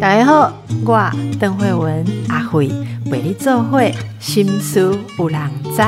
[0.00, 0.52] 大家好，
[0.84, 2.70] 我邓慧文阿慧
[3.10, 5.40] 为你做会心思有人
[5.74, 5.82] 知。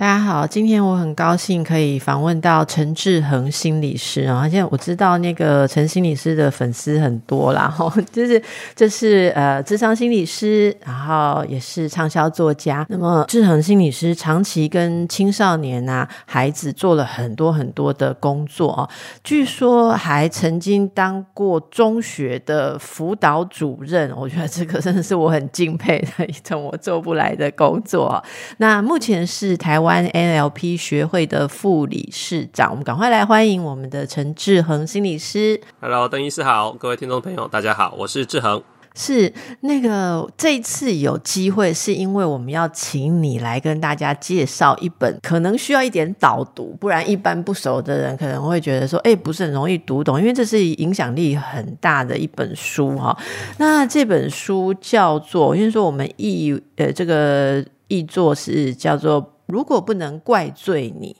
[0.00, 4.48] 大家好，今天我很高兴可以访问到陈志恒心理师啊。
[4.48, 8.42] 现在我知道那个陈心理师的粉丝很多啦，哈， 就是
[8.74, 12.86] 这是呃智商心理师，然后也是畅销作家。
[12.88, 18.88] 那么志恒心理师长期跟青少年啊孩子做了很多很多的工作啊，
[19.22, 24.10] 据说还曾经当过中学的辅导主任。
[24.16, 28.24] 我觉得这个真的是我很敬佩的一种我做不来的工作。
[28.56, 29.89] 那目前是台湾。
[29.98, 35.60] NLP 学会的副理事长，我们赶快来欢迎我们的陈志恒心理师。
[35.80, 38.62] Hello，邓医师好，各位听众朋友，大家好，我是志恒。
[38.92, 53.16] 是那个这一次有机会，是因为我们要请你来跟大家介绍一本可能需要一点导读，不然一般不熟的人可能会觉得说，哎，不是很容易读懂，因为这是影响力很大的一本书哈。
[53.58, 59.34] 那这本书叫做，我先说我们译呃这个译作是叫做。
[59.50, 61.16] 如果不能怪罪你。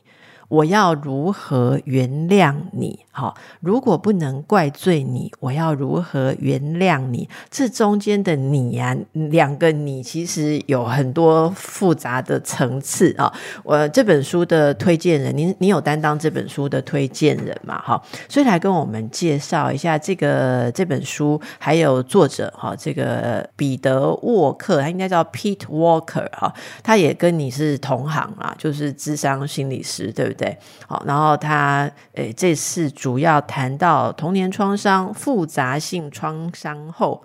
[0.51, 2.99] 我要如何原谅你？
[3.13, 7.29] 好，如果不能怪罪你，我要如何原谅你？
[7.51, 13.33] 这中间的你呀，两个你其实有很多复杂的层次啊。
[13.63, 17.81] 我这本书的推荐人，您你有担当这本书的推荐人嘛？
[17.81, 30.40] 哈，所以来跟我们介绍一下这个这本书，还有作者哈，这个彼得沃克，他应该叫 Pete Walker 哈，他也跟你是同行啊，就是智商心理师，对不对？
[30.41, 30.57] 对，
[30.89, 37.23] 好，然后他诶，这次主要谈到童年创伤、复杂性创伤后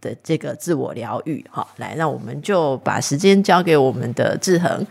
[0.00, 1.46] 的这个自我疗愈。
[1.48, 4.84] 好，来，那我们就把时间交给我们的志恒。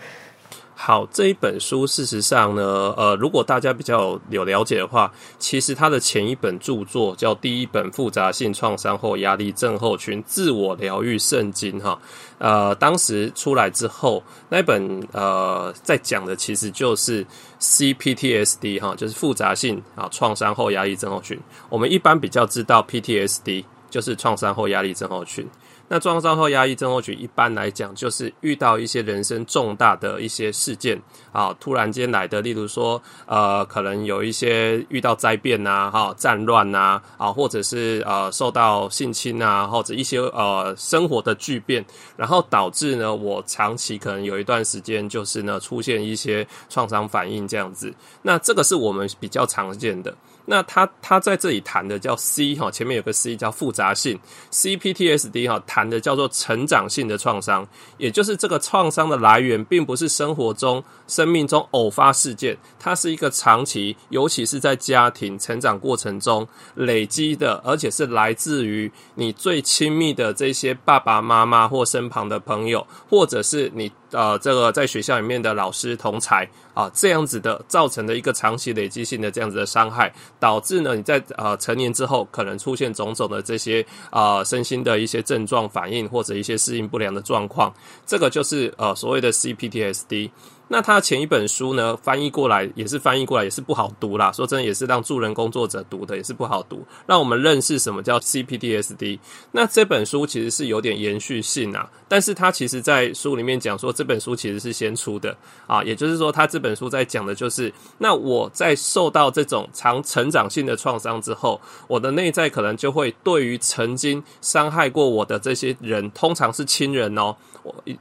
[0.77, 5.09] 好，这一本书事实上呢，呃，如果大家比较有了解的话，
[5.39, 11.97] 其实它的前一本著作叫《第一本复杂性创伤后压力症候群自我疗愈圣经》哈，
[12.39, 17.25] 呃，当时出来之后，那本呃在讲的其实就是
[17.61, 21.39] CPTSD 哈，就是复杂性啊创伤后压力症候群。
[21.69, 25.47] 我们一般比较知道 PTSD 就是创伤后压力症候群。
[25.87, 30.99] 那创伤后压抑症候群一般来讲，就是遇到一些人生重大的一些事件
[31.35, 41.83] 啊，突然间来的，例如说，呃，可能有一些遇到灾变呐，哈，战乱呐，啊，或者是呃受到性侵啊，或者一些呃生活的巨变，
[42.15, 47.93] 然后导致呢，我长期可能有一段时间就是呢出现一些创伤反应这样子。
[48.21, 50.15] 那这个是我们比较常见的。
[50.47, 54.19] 那他他在这里谈的叫 C 哈，前面有个 C 叫复杂性
[54.51, 57.67] ，CPTSD 哈谈的叫做成长性的创伤，
[57.97, 73.91] 也就是这个创伤的来源并不是生活中、生生命中偶发事件，它是一个长期，尤其是在家庭成长过程中累积的，而且是来自于你最亲密的这些爸爸妈妈或身旁的朋友，或者是你。
[74.11, 87.73] 呃，这个在学校里面的老师同才啊，这样子的造成的一个长期累积性的这样子的伤害，导致呢你在呃成年之后可能出现种种的这些啊身心的一些症状反应或者一些适应不良的状况，
[88.05, 90.29] 这个就是呃所谓的 CPTSD。
[90.67, 94.31] 那他前一本书呢，翻译过来也是翻译过来也是不好读啦。
[94.31, 96.83] 说真的，也是让助人工作者读的，也是不好读。
[97.05, 99.19] 让我们认识什么叫 CPTSD。
[99.51, 105.37] 那这本书其实是有点延续性啊，但是他其实在书里面讲说，这本书其实是先出的
[105.67, 117.35] 啊，也就是说，他这本书在讲的就是，那我在受到这种长成长性的创伤之后，我的内在可能就会对于曾经伤害过我的这些人，通常是亲人哦。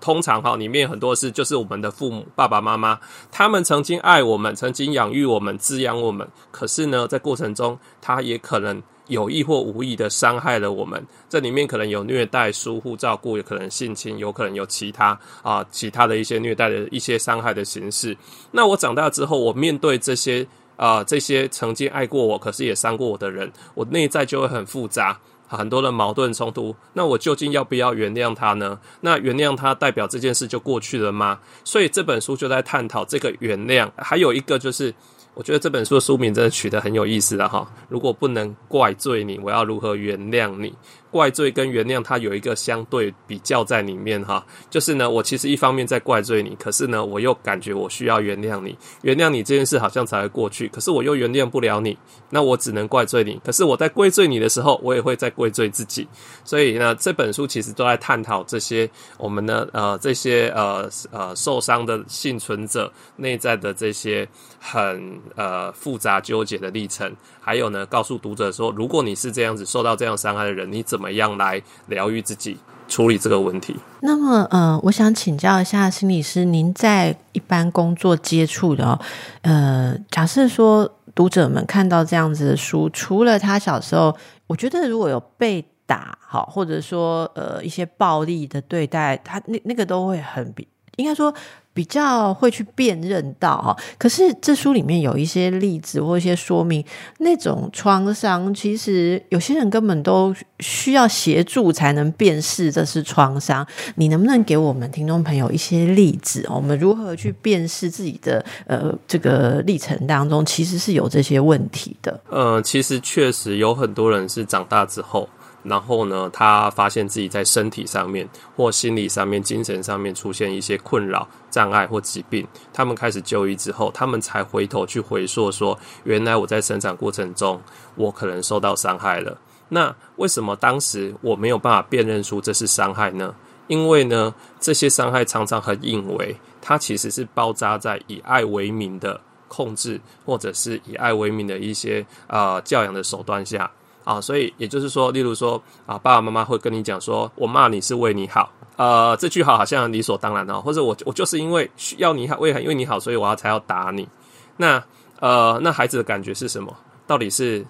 [0.01, 2.99] 通常哈，里面很多是就是我们的父母、爸爸妈妈，
[3.31, 6.27] 他们曾经爱我们，曾经养育我们、滋养我们。
[6.51, 11.05] 可是呢，在过程中，他也可能有意或无意的伤害了我们。
[11.29, 18.17] 这里面可能有虐待、疏忽照顾，也可能性侵，有可能有其他啊其他的一些虐待的一些伤害的形式。
[18.51, 20.47] 那我长大之后，我面对这些
[20.77, 25.19] 啊这些曾经爱过我，可是也伤过我的人，我内在就会很复杂。
[25.47, 28.79] 很多的矛盾冲突，那我究竟要不要原谅他呢？
[29.01, 31.39] 那原谅他代表这件事就过去了吗？
[31.65, 33.91] 所以这本书就在探讨这个原谅。
[33.97, 34.93] 还有一个就是，
[35.35, 37.71] 我觉得这本书的书名真的取得很有意思了哈。
[37.89, 40.75] 如果不能怪罪你，我要如何原谅你？
[41.15, 51.97] 怪罪跟原谅，它有一个相对比较在里面哈，就是呢，我其实一方面在怪罪你，可是呢，我又感觉我需要原谅你，原谅你这件事好像才会过去，可是我又原谅不了你，
[52.31, 53.41] 那我只能怪罪你。
[53.45, 56.05] 可是我在怪罪你的时候，我也会在怪罪自己。
[56.45, 64.29] 所以呢，这本书其实都在探讨这些我们呢呃这些呃呃受伤的幸存者内在的这些
[64.59, 72.57] 很呃复杂纠结的历程，还有呢，告诉读者说，如果你是这样子受到这样伤害的人，你怎么怎么样来疗愈自己，
[72.89, 73.77] 处理这个问题？
[74.01, 78.99] 那么，呃，我想请教一下心理师，您在一般工作接触的，
[79.43, 84.17] 呃，假设说读者们看到这样子的书，除了他小时候，
[84.47, 90.67] 我觉得如果有被打，好，或者说呃一些暴力的对待，他那那个都会很比，
[90.97, 91.31] 应该说
[91.75, 93.77] 比较会去辨认到哈。
[93.99, 96.83] 可是这书里面有一些例子或一些说明，
[97.19, 103.67] 那种创伤其实有些人根本都需要协助才能辨识这是创伤。
[103.97, 106.47] 你能不能给我们听众朋友一些例子？
[106.49, 112.21] 我们如何去辨识自己的呃这个历程当中其实是有这些问题的？
[112.31, 115.29] 呃，其实确实有很多人是长大之后。
[115.65, 127.61] 然后呢，他发现自己在身体上面、或心理上面、精神上面出现一些困扰、障碍或疾病，他们开始就医之后，他们才回头去回溯说，原来我在生长过程中，
[127.97, 129.37] 我可能受到伤害了。
[129.71, 133.35] 那为什么当时我没有办法辨认出这是伤害呢？
[133.67, 139.19] 因为呢，这些伤害常常很隐微，它其实是包扎在以爱为名的
[139.49, 143.71] 控制，或者是以爱为名的一些啊教养的手段下。
[144.05, 154.09] 啊，所以也就是说，例如说啊，爸爸妈妈会跟你讲说，我骂你是为你好，呃，这句话好像理所当然哦，或者我我就是因为需要你好，为因为你好，所以我要才要打你。
[154.57, 154.83] 那
[155.21, 156.75] 呃，那孩子的感觉是什么？
[157.07, 157.65] 到底是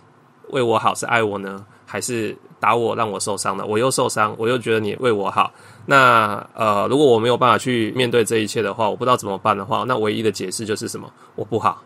[0.51, 3.65] 为我好是爱我呢，还是打我让我受伤了？
[3.65, 5.53] 我又受伤，我又觉得你为我好。
[5.87, 11.09] 那呃，如果我没有办法去面对这一切的话，我不知道怎么办的话，那唯一的解释就是什么？
[11.37, 11.83] 我不好，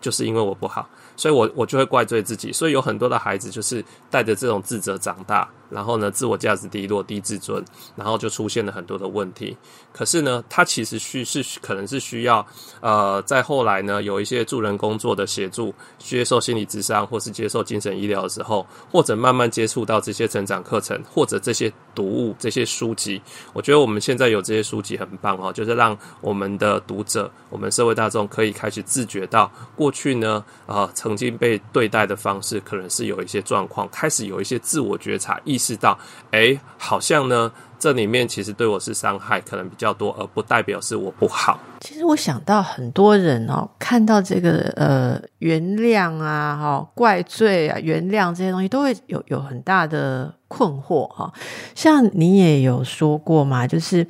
[0.00, 0.88] 就是因为我不好。
[1.16, 2.52] 所以，我我就会怪罪自己。
[2.52, 5.48] 所以，有很多的孩子就是带着这种自责长大。
[5.70, 9.56] 然后呢，自我价值低落、低自尊，然后就出现了很多的问题。
[9.92, 12.46] 可是呢，他其实需是可能是需要
[12.80, 23.20] 呃，在后来呢，有一些助人工作的协助，接受心理咨商，或是接受精神医疗的时候，或者慢慢接触到这些成长课程，或者这些读物、这些书籍。
[23.52, 35.57] 我觉得我们现在有这些书籍很棒哦，就是让我们的读者、我们社会大众可以开始自觉到过去呢，呃，曾经被对待的方式可能是有一些状况，开始有一些自我觉察意。
[35.58, 35.98] 意识到，
[36.30, 37.50] 哎，好像呢，
[37.80, 41.58] 这里面其实对我是伤害可能比较多，而不代表是我不好。
[41.80, 51.32] 其实我想到很多人哦，看到这个呃原谅啊、哈怪罪啊、原谅这些东西，都会有有很大的困惑哈。
[51.74, 54.06] 像你也有说过嘛，就是。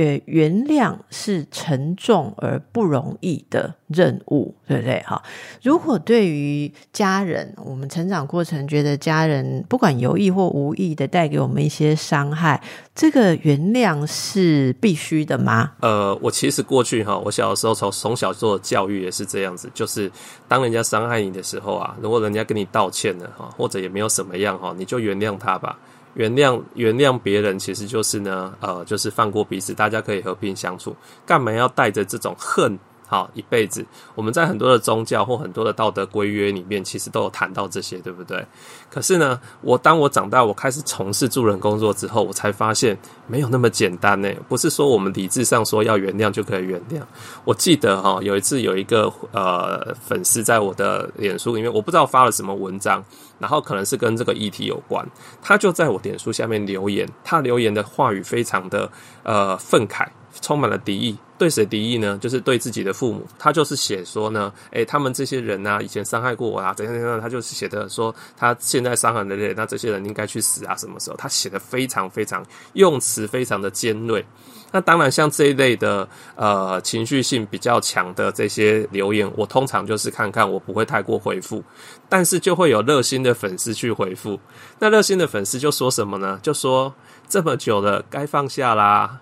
[0.00, 5.02] 呃，原谅是沉重而不容易的任务，对不对？
[5.02, 5.22] 哈，
[5.62, 12.62] 如果对于家人，我们成长过程觉得家人不管有意或无意的带给我们一些伤害，
[12.94, 15.72] 这个原谅是必须的吗？
[15.80, 20.10] 呃，我其实过去哈，我小的时候从从小做的教育也是这样子，就是
[20.48, 25.78] 当人家伤害你的时候啊，如果人家跟你道歉了哈，或者也没有什么样哈，你就原谅他吧。
[26.14, 30.96] 原谅原谅别人，其实就是呢，呃，就是放过彼此，大家可以和平相处。
[31.24, 32.78] 干嘛要带着这种恨？
[33.10, 33.84] 好，一辈子。
[34.14, 38.46] 我们在很多的宗教或很多的道德规约里面，其实都有谈到这些，对不对？
[38.88, 42.96] 可是呢，我当我长大，我开始从事助人工作之后，我才发现
[43.26, 44.32] 没有那么简单呢。
[44.48, 47.02] 不是说我们理智上说要原谅就可以原谅。
[47.44, 53.04] 我记得哈，有一次有一个呃粉丝在我的脸书里面，我不知道发了什么文章，
[53.40, 55.04] 然后可能是跟这个议题有关，
[55.42, 58.88] 他就在我脸书下面留言，他留言的话语非常的
[59.24, 60.06] 呃愤慨，
[60.40, 61.16] 充满了敌意。
[61.38, 62.18] 对谁敌意呢？
[62.20, 63.26] 就是对自己的父母。
[63.38, 67.18] 他就是写说呢，诶，他们这些人啊，以前伤害过我啊，怎样怎样。
[67.18, 70.76] 他就是写的说，他现在伤痕累累，那这些人应该去死啊？
[70.76, 71.16] 什么时候？
[71.16, 72.44] 他写的非常非常
[72.74, 74.22] 用词非常的尖锐。
[74.70, 76.06] 那当然，像这一类的
[76.36, 81.64] 呃情绪性比较强的这些留言，我通常就是看看，我不会太过回复。
[82.10, 84.38] 但是就会有热心的粉丝去回复。
[84.78, 86.38] 那热心的粉丝就说什么呢？
[86.42, 86.94] 就说
[87.30, 89.20] 这么久了，该放下啦。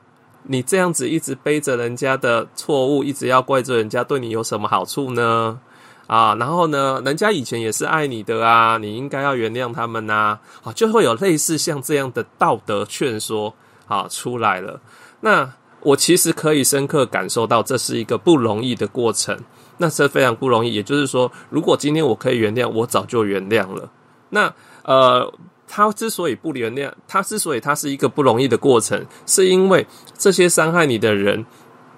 [0.51, 5.61] 你这样子一直背着人家的错误，一直要怪罪人家，对你有什么好处呢？
[6.07, 10.39] 啊，然后呢，人家以前也是爱你的啊，你应该要原谅他们呐。
[10.65, 13.53] 啊，就会有类似像这样的道德劝说
[13.87, 14.81] 啊出来了。
[15.21, 19.39] 那我其实可以深刻感受到，这是一个不容易的过程，
[19.77, 20.73] 那是非常不容易。
[20.73, 23.91] 也就是说，如果今天我可以原谅，我早就原谅了。
[24.31, 24.51] 那
[24.85, 25.31] 呃。
[25.69, 31.45] 他之所以不原谅，他之所以他是一个不容易的过程，是因为这些伤害你的人，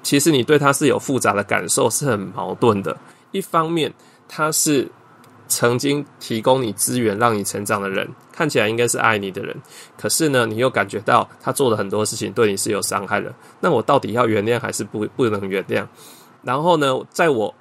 [0.02, 2.96] 其实你对他是有复杂的感受，是很矛盾的。
[3.30, 3.94] 一方面，
[4.28, 4.90] 他是
[5.46, 9.56] 曾经提供你资源让你成长的人，看起来应该是爱你的人，
[9.96, 13.32] 可是呢，你又感觉到他做的很多事情对你是有伤害的。
[13.60, 15.86] 那我到底要原谅还是不不能原谅？
[16.42, 17.54] 然后呢，在我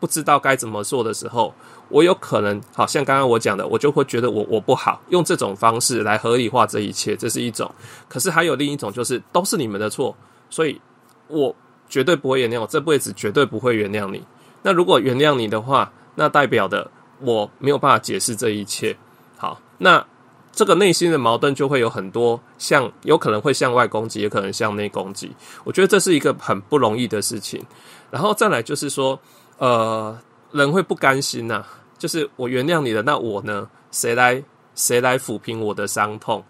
[0.00, 1.52] 不知道该怎么做的时候，
[1.88, 7.70] 我有可能，好像刚刚我讲的，我就会觉得我我不好，用这种方式来合理化这一切，这是一种。
[8.08, 10.14] 可是还有另一种，就是都是你们的错，
[10.50, 10.80] 所以
[11.26, 11.54] 我
[11.88, 14.22] 绝对不会原谅，我这辈子绝对不会原谅你。
[14.62, 16.90] 那如果原谅你的话，那代表的
[17.20, 18.96] 我没有办法解释这一切。
[19.36, 20.04] 好，那
[20.52, 25.30] 这个内心的矛盾就会有很多，向有可能会向外攻击，也可能向内攻击。
[25.64, 27.64] 我觉得这是一个很不容易的事情。
[28.10, 29.18] 然后再来就是说，
[29.58, 30.18] 呃，
[30.52, 31.64] 人会不甘心呐，
[31.98, 33.68] 就是我原谅你了，那我呢？
[33.90, 34.42] 谁来
[34.74, 36.42] 谁来抚平我的伤痛？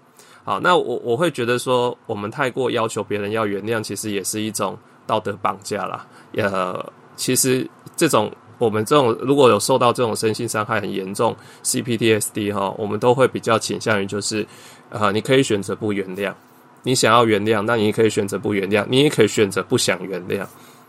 [0.44, 6.06] 好，那我我会觉得说，我们太过要求别人要原谅，其实也是一种道德绑架啦。
[6.34, 8.30] 呃，其实这种。
[8.58, 14.44] 我们这种如果有受到这种身心伤害很严重 CPTSD 哈，我们都会比较倾向于就是，
[14.90, 16.34] 呃，你可以选择不原谅，
[16.82, 20.44] 你想要原谅，那你也可以选择不原谅，你也可以选择不想原谅，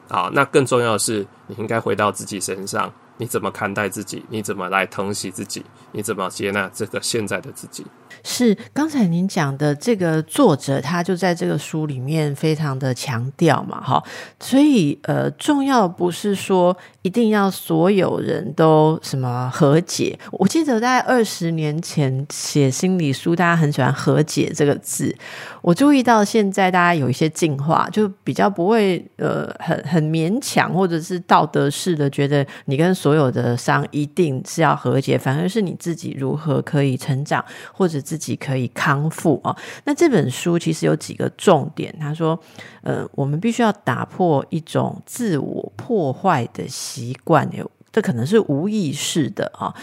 [0.10, 4.26] 啊，那更重要的是，你应该回到自己身上，你怎么看待自己？
[4.30, 5.64] 你怎么来疼惜自己？
[5.92, 7.86] 你怎么接纳这个现在的自己？
[8.24, 14.04] 是刚才您讲的这个作者，他就在这个书里面非常的强调嘛，哈，
[14.40, 20.18] 所以呃，重要不是说一定要所有人都什么和解。
[20.32, 25.16] 我记得在二十年前写心理书，大家很喜欢“和解”这个字。
[25.62, 39.56] 我注意到现在大家有一些进化，就比较不会呃很很勉强，或者是道德式的觉得你跟所有的伤一定是要和解，反而是你自己如何可以成长，或者自己可以康复啊。
[39.86, 42.40] 那这本书其实有几个重点，他说，
[42.82, 47.50] 呃，我们必须要打破一种自我破坏的习惯。
[47.92, 49.74] 这可能是无意识的啊，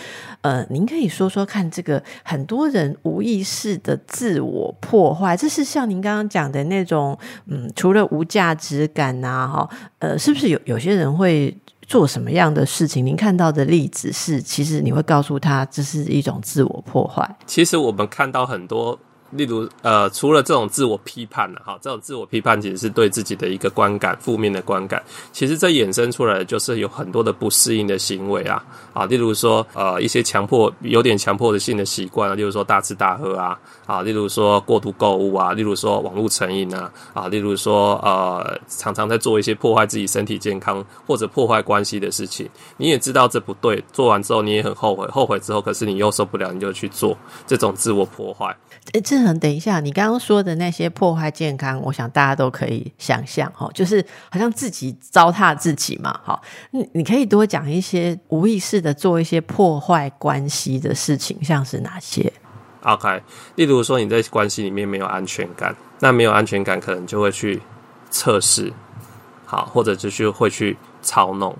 [0.40, 9.68] 呃，您可以说说看，这个很多人无意识的自我破坏，这是像您刚刚讲的那种，嗯，除了无价值感呐，哈，
[9.98, 11.52] 呃，是不是有有些人会
[11.86, 13.06] 做什么样的事情？
[13.06, 17.36] 您看到的例子是，其实你会告诉他这是一种自我破坏。
[17.46, 18.98] 其实我们看到很多。
[19.30, 25.02] 例如，呃，除了这种自我批判呢，哈，这种自我批判其实是对自己的一个观感，负面的观感。
[25.32, 42.48] 其实这衍生出来的就是有很多的不适应的行为啊，啊，例如说，呃，一些强迫、有点强迫的性的习惯啊，例如说大吃大喝啊，啊，例如说过度购物啊，例如说网络成瘾啊，啊，例如说，呃，常常在做一些破坏自己身体健康或者破坏关系的事情。
[42.76, 47.16] 你也知道这不对，做完之后你也很后悔，后悔之后可是你又受不了，你就去做
[47.46, 48.56] 这种自我破坏。
[49.16, 56.38] 志恒，等一下，你刚刚说的那些破坏健康，我想大家都可以想象，哈，就是好像自己糟蹋自己嘛，哈。
[56.70, 62.30] 你你可以多讲一些无意识的做一些破坏关系的事情，像是哪些
[62.82, 63.22] ？OK，
[63.54, 67.62] 例如说你在关系里面没有安全感，那没有安全感，可能就会去
[68.10, 68.70] 测试，
[69.46, 71.56] 好，或者就是会去操弄，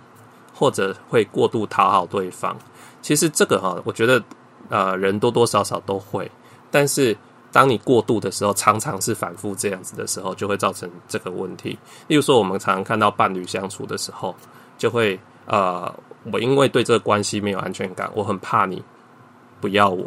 [0.53, 2.55] 或者会过度讨好对方。
[3.01, 4.23] 其实这个哈，我觉得
[4.69, 6.31] 呃，人多多少少都会。
[6.69, 7.17] 但是，
[7.57, 11.71] 当你过度的时候，常常是反复这样子的时候，就会造成这个问题。
[12.07, 14.35] 例如说，我们常常看到伴侣相处的时候，
[14.77, 15.91] 就会呃，
[16.31, 18.85] 我因为对这个关系没有安全感，我很怕你
[19.59, 20.07] 不要我，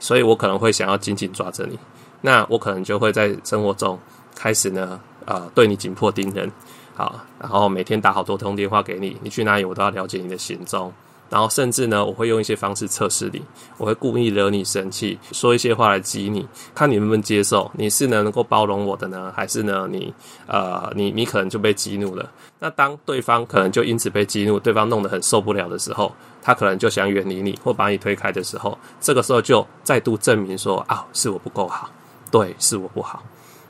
[0.00, 1.78] 所以我可能会想要紧紧抓着你。
[2.20, 3.96] 那我可能就会在生活中
[4.34, 6.50] 开始呢，呃，对你紧迫盯人，
[6.96, 10.92] 好，然后每天打好多通电话给你，你去哪里我都要了解你的行踪。
[11.32, 13.40] 然后甚至呢，我会用一些方式测试你，
[13.78, 17.70] 我会故意惹你生气，说一些话来激你，看你能不能接受。
[17.74, 20.12] 你是能够包容我的呢，还是呢你
[20.46, 22.30] 呃你你可能就被激怒了？
[22.58, 31.88] 那当对方可能就因此被激怒，对方弄得很受不了的时候，他可能就想远离你或把你推开的时候，这个时候就再度证明说啊，是我不够好，
[32.30, 33.22] 对，是我不好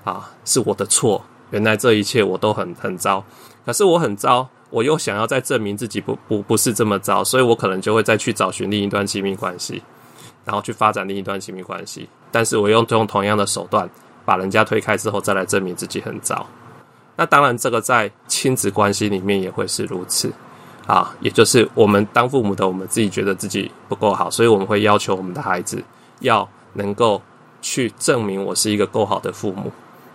[0.03, 1.25] 啊，是我的错。
[1.51, 3.23] 原来这一切我都很很糟，
[3.65, 4.49] 可是我很糟。
[4.73, 9.83] 我又想要再证明自己不不不是这么糟，所以我可能就会再去找寻另一段亲密关系，
[10.47, 12.09] 然后去发展另一段亲密关系。
[12.31, 13.89] 但是我用用同样的手段
[14.25, 16.47] 把人家推开之后，再来证明自己很糟。
[17.17, 20.33] 那当然，这个在亲子关系里面也会是如此
[20.87, 25.85] 啊，也就是我们当父母的，我们自己觉得自己不够好，所以我们会要求我们的孩子
[26.21, 27.21] 要能够
[27.61, 29.71] 去证明我是一个够好的父母。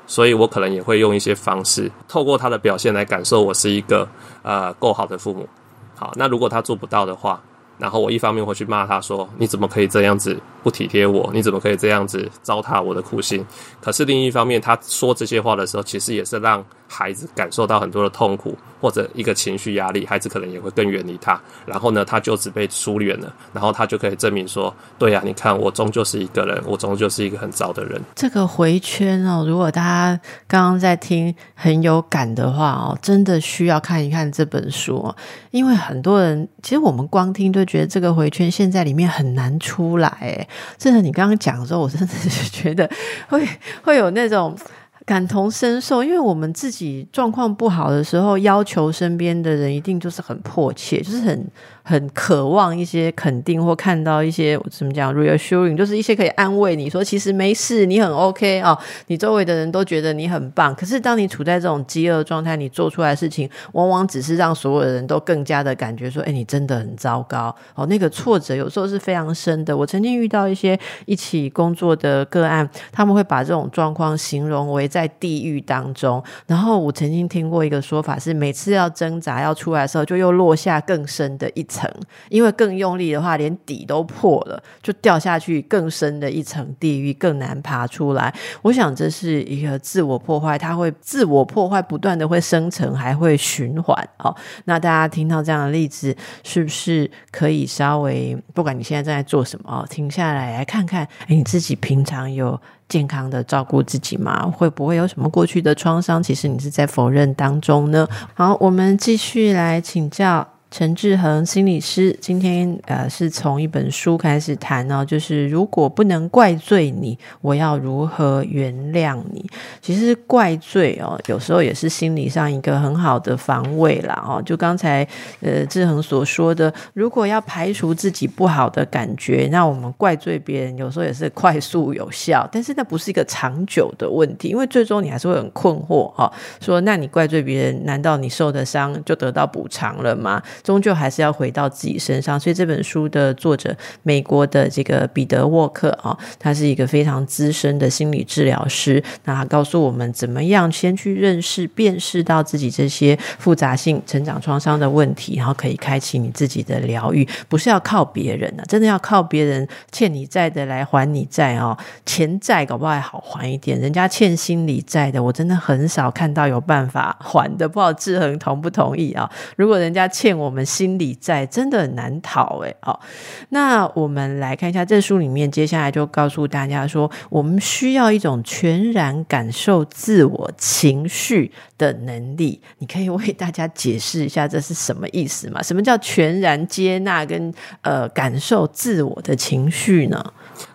[0.08, 4.08] 所以我可能也会用一些方式，透过他的表现来感受我是一个
[4.42, 5.48] 呃够好的父母。
[5.96, 7.42] 好，那如果他做不到的话，
[7.78, 11.30] 然后我一方面会去骂他说：“你怎么可以这样子不体贴我？
[11.34, 13.46] 你怎么可以这样子糟蹋我的苦心？”
[13.82, 21.40] 可是另一方面，他说这些话的时候，其实也是让孩子感受到很多的痛苦或者一个情绪压力，孩子可能也会更远离他。
[21.66, 35.16] 然后呢，他就只被疏远了，然后他就可以证明说：“对呀，你看我终究是一个人，我终究是一个很糟的人。”这个回圈哦，如果大家刚刚在听很有感的话哦，真的需要看一看这本书，哦
[35.52, 40.48] 因为很多人其实我们光听对觉得这个回圈现在里面很难出来，哎，
[40.78, 42.90] 真的，你刚刚讲的时候，我真的是觉得
[43.28, 43.48] 会
[43.84, 44.58] 会有那种
[45.06, 51.46] 感同身受，因为我们自己状况不好的时候，要求身边的人一定就是很迫切，就是很。
[51.88, 58.78] 很渴望一些肯定，或看到一些怎么讲 reassuring，就是一些可以安慰你说其实没事，你很 OK 啊，
[59.08, 60.76] 你周围的人都觉得你很棒。
[60.76, 67.86] 可是当你处在这种饥饿状态，你做出来事情，往往只是让所有的人都更加的感觉说，哎，你真的很糟糕哦。
[67.86, 69.78] 那个挫折有时候是非常深的。
[69.78, 76.22] 我曾经遇到一些一起工作的个案，他们会把这种状况形容为在地狱当中。
[76.48, 81.77] 然后我曾经听过一个说法是，每次要挣扎要出来的时候，就又落下更深的一层。
[81.78, 81.90] 层，
[82.30, 88.34] 因为更用力的话，连底都破了，就掉下去更深的一层地狱，更难爬出来。
[88.64, 93.96] 我想这是一个自我破坏，它会自我破坏，不断的会生成，还会循环。
[94.18, 104.50] 哦，那大家听到这样的例子，是不是可以稍微，不管你现在正在做什么，停下来来看看，哎，你自己平常有健康的照顾自己吗？
[104.50, 106.24] 会不会有什么过去的创伤？
[106.24, 108.08] 其实你是在否认当中呢？
[108.34, 110.48] 好，我们继续来请教。
[110.70, 119.50] 陈志恒心理师今天呃是从一本书开始谈呢，就是如果不能怪罪你，我要如何原谅你？
[119.82, 124.42] 其实怪罪哦，有时候也是心理上一个很好的防卫啦哦。
[124.46, 125.08] 就刚才
[125.40, 136.32] 呃志恒所说的，如果要排除自己不好的感觉，那我们怪罪别人有时候也是快速有效，但是那不是一个长久的问题，因为最终你还是会很困惑哈。
[136.60, 140.44] 说那你怪罪别人，难道你受的伤就得到补偿了吗？
[140.64, 149.02] 终究还是要回到自己身上，所以这本书的作者，美国的这个彼得沃克啊，他是一个非常资深的心理治疗师。
[149.26, 157.28] 那他告诉我们，怎么样先去认识、辨识到自己这些复杂性成长创伤的问题，然后可以开启你自己的疗愈。
[157.48, 161.78] 不是要靠别人啊，真的要靠别人欠你债的来还你债哦。
[162.06, 167.70] 钱债搞不好还好还一点，人家欠心理债的，我真的很少看到有办法还的。
[167.70, 169.30] 不知道志恒同不同意啊？
[169.56, 170.47] 如果人家欠我。
[170.48, 173.02] 我们心理债真的很难逃哎，好，
[173.50, 182.62] 那我们来看一下这书里面，接下来就告诉大家说，我们需要一种全然感受自我情绪的能力。
[182.78, 185.62] 你可以为大家解释一下这是什么意思吗？
[185.62, 190.24] 什么叫全然接纳跟呃感受自我的情绪呢？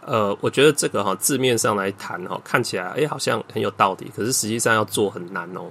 [0.04, 5.62] 呃，我觉得这个哈字面上来谈哈，看起来哎好像很有道理，可是实际上要做很难哦。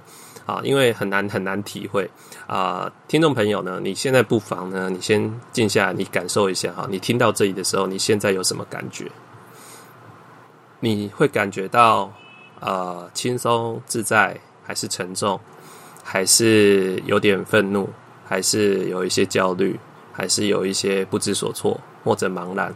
[0.44, 2.10] 啊，因为很难很难体会
[2.52, 9.10] 啊，听众朋友呢，你现在不妨呢，你先静下来，你感受一下哈，你听到这里的时候，你现在有什么感觉？
[10.78, 12.12] 你会感觉到
[12.60, 15.40] 呃轻松自在，还是沉重，
[16.04, 17.88] 还是有点愤怒，
[18.26, 19.80] 还是有一些焦虑，
[20.12, 22.70] 还是有一些不知所措或者茫然？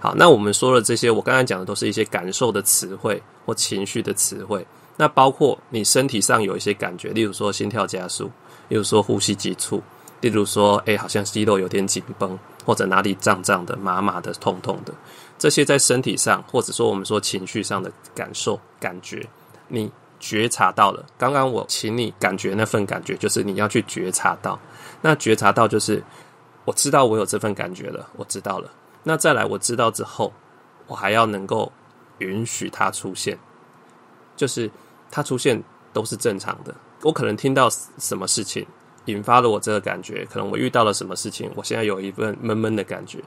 [0.00, 4.66] 好，那我们说了这些，我刚才讲的都是一些感受的词汇或情绪的词汇。
[4.96, 8.30] 那包括你身体上有一些感觉，例如说心跳加速，
[8.70, 9.82] 例如说呼吸急促，
[10.22, 14.94] 例如说哎，好像肌肉有点紧绷，或者哪里胀胀的、麻麻的、痛痛的，
[15.38, 19.28] 这些在身体上，或者说我们说情绪上的感受、感觉，
[19.68, 21.04] 你觉察到了。
[21.18, 24.58] 刚刚我请你感觉那份感觉，就是你要去觉察到。
[25.02, 26.02] 那觉察到就是
[26.64, 28.70] 我知道我有这份感觉了，我知道了。
[29.02, 30.32] 那再来，我知道之后，
[30.86, 31.70] 我还要能够
[32.18, 33.38] 允许它出现，
[34.34, 34.70] 就是。
[35.12, 35.60] 它出现
[35.92, 36.72] 都是正常的。
[37.02, 38.66] 我可能听到什么事情
[39.06, 43.18] 引发了我这个感觉，可能我遇到了什么事情，我现在有一份闷闷的感觉。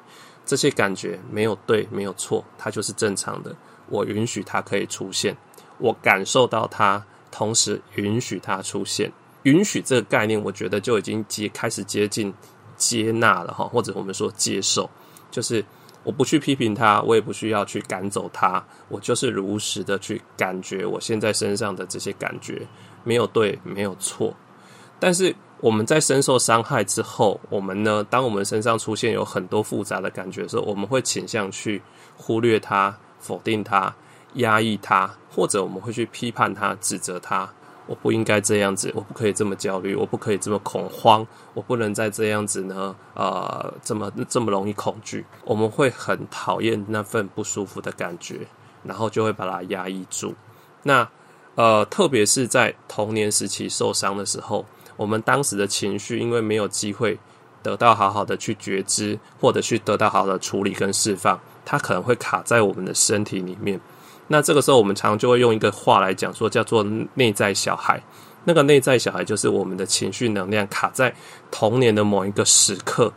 [0.46, 3.56] 这些感觉没有对，没有错，它就是正常的。
[3.90, 5.36] 我允许它可以出现，
[5.78, 9.12] 我感受到它，同时允许它出现。
[9.44, 12.34] 允许这个概念，我觉得就已经接开始接近
[12.78, 14.90] 接纳了哈，或者我们说接受，
[15.32, 15.64] 就是。
[16.06, 22.68] 我不去批评他，我也不需要去赶走他，我就是如实的去感觉我现在身上的这些感觉，
[23.04, 24.34] 没有对，没有错。
[25.00, 31.82] 但是我们在深受伤害之后，我们呢，当我们身上出现有很多复杂的感觉的时候，我们会倾向去
[32.18, 33.94] 忽略它、否定它、
[34.36, 37.50] 压抑它，或者我们会去批判它、指责它，
[37.86, 45.26] 我不应该这样子，我不可以这么焦虑，我不可以这么恐慌，我不能再这样子呢，呃，这么这么容易恐惧。
[45.46, 48.48] 我们会很讨厌那份不舒服的感觉，
[48.84, 50.34] 然后就会把它压抑住。
[50.84, 51.10] 那
[51.56, 57.20] 呃，特别是在童年时期受伤的时候，我们当时的情绪，因为没有机会
[57.62, 63.80] 得到好好的去觉知，或者去得到好的处理跟释放，它可能会卡在我们的身体里面。
[64.28, 68.02] 那这个时候，我们常常就会用一个话来讲，说叫做内在小孩。
[68.46, 71.14] 那个内在小孩就是我们的情绪能量卡在
[71.52, 73.14] 童年的某一个时刻，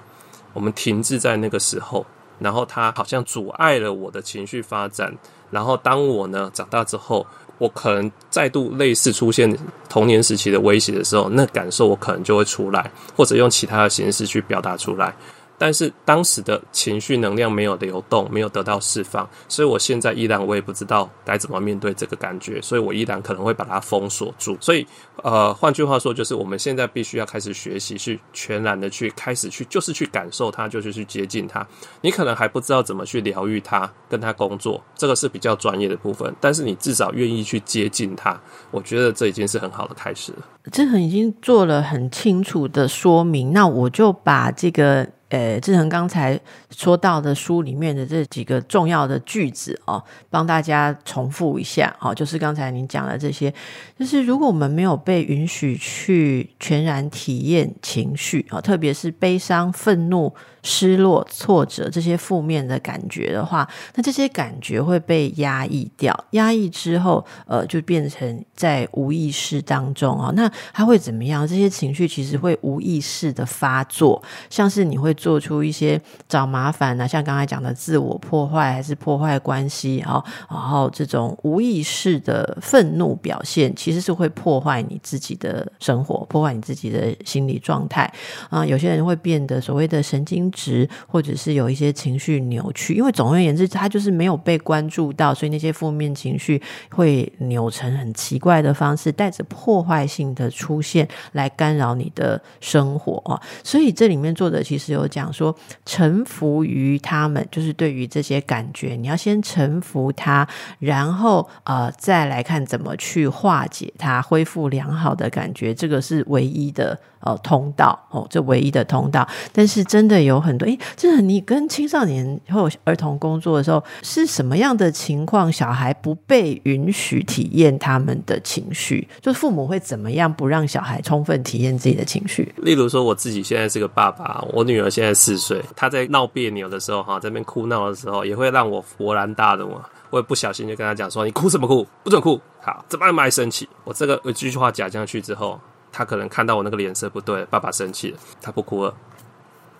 [0.53, 2.05] 我们停滞在那个时候，
[2.39, 5.17] 然后它好像阻碍了我的情绪发展。
[5.51, 7.27] 然后当我呢长大之后，
[7.59, 9.57] 我可能再度类似出现
[9.89, 15.15] 童年时期的威胁的时候，那感受我可能就会出来，或者用其他的形式去表达出来。
[15.59, 24.57] 但是当时的情绪能量没有流动，没有得到释放，所以我现在依然我也不知道该怎么面对这个感觉，所以我依然可能会把它封锁住。
[24.61, 24.87] 所以，
[25.23, 31.67] 呃，换句话说，就是我们现在必须要开始学习，去全然的去开始去，就是去感受它，就是去接近它。
[32.03, 36.35] 你可能还不知道怎么去疗愈它，跟它工作，这个是比较专业的部分。
[36.41, 38.39] 但是你至少愿意去接近它，
[38.71, 40.39] 我觉得这已经是很好的开始了。
[40.71, 45.16] 这很已经做了很清楚的说明，那我就把这个。
[45.29, 46.39] 呃，志恒刚才
[46.71, 53.53] 说到的书里面的这几个重要的句子哦，帮大家重复一下哦，就是刚才您讲的这些，
[53.99, 60.33] 就是如果我们没有被允许去全然体验情绪啊，特别是悲伤、愤怒。
[60.67, 66.13] 失落、挫折这些负面的感觉的话，那这些感觉会被压抑掉。
[66.33, 70.33] 压抑之后，呃，就变成在无意识当中啊。
[70.35, 71.47] 那它会怎么样？
[71.47, 88.13] 这些情绪其实会无意识的发作，像是你会做出一些找麻烦啊，像刚才讲的自我破坏，还是破坏关系啊，然后这种无意识的愤怒表现，其实是会破坏你自己的生活，破坏你自己的心理状态
[88.51, 88.67] 啊。
[88.67, 90.51] 有些人会变得所谓的神经。
[90.57, 103.39] 值，或者是有一些情绪扭曲，因为总而言之，他就是没有被关注到，所以那些负面情绪会扭成很奇怪的方式，带着破坏性的出现来干扰你的生活啊。
[103.63, 116.99] 所以这里面作者其实有讲说，臣服于他们，就是对于这些感觉，你要先臣服他，然后呃再来看怎么去化解它，恢复良好的感觉，这个是唯一的。
[117.27, 119.27] 呃，通道哦，这唯一的通道。
[119.53, 125.51] 但是真的有很多，诶，真的，你跟青少年或儿童工作的时候，是什么样的情况？
[125.51, 132.55] 小孩不被允许体验他们的情绪，就是父母会怎么样不让小孩充分体验自己的情绪？
[132.59, 139.89] 例如说，我自己现在是个爸爸，我女儿现在四岁，她在闹别扭的时候，哈，在那边哭闹的时候，也会让我勃然大怒啊！
[140.11, 141.85] 我也不小心就跟他讲说：“你哭什么哭？
[142.05, 142.41] 不准哭！
[142.63, 145.59] 好，怎么样爱生气？”我这个一句话讲下去之后。
[145.97, 148.95] 他可能看到我那个脸色不对，爸爸生气了，他不哭了。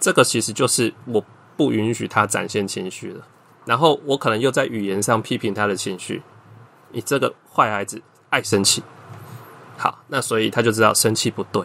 [0.01, 1.23] 这个其实就是我
[1.59, 3.23] 不允许他展现情绪了。
[3.67, 6.23] 然后我可能又在语言上批评他的情绪，
[6.91, 8.01] 你这个坏孩子
[8.31, 8.83] 爱生气。
[9.77, 11.63] 好，那所以他就知道生气不对。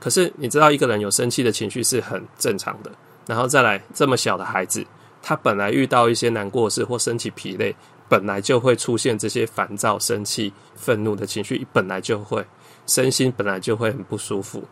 [0.00, 2.90] 可是你知道，一个人有生气的情绪是很正常的。
[3.24, 4.84] 然后再来，这么小的孩子，
[5.22, 7.76] 他本来遇到一些难过事或身体疲累，
[8.08, 12.44] 本来就会出现这些烦躁、生气、愤怒的情绪，本来就会。
[12.86, 14.62] 身心本来就会很不舒服，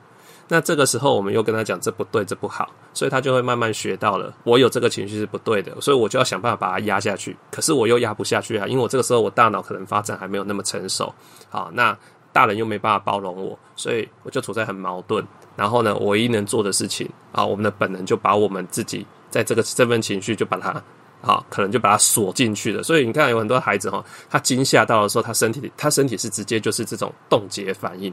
[0.48, 7.36] 那这个时候我们又跟他讲这不对，这不好，所以他就会慢慢学到了，我有这个情绪是不对的，所以我就要想办法把它压下去。
[7.50, 11.12] 可是我又压不下去啊，因为我这个时候我大脑可能发展还没有那么成熟，
[11.50, 11.96] 好，那
[12.32, 15.26] 大人又没办法包容我，所以我就处在很矛盾。
[15.56, 20.82] 然后呢，唯一能做的事情啊，我们的本能就把我们自己在这个这份情绪就把它。
[21.24, 22.82] 好，可能就把它锁进去了。
[22.82, 28.12] 所以你看，有很多孩子哈，他惊吓到的时候，他身体他身体是直接就是这种冻结反应。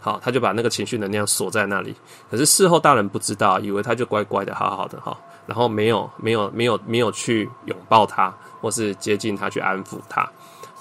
[0.00, 1.94] 好，他就把那个情绪能量锁在那里。
[2.30, 10.28] 可是事后大人不知道，以为他就乖乖的好好的哈，然后没有没有没有没有去拥抱他，或是接近他去安抚他。